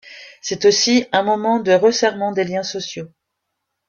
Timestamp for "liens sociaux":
2.43-3.05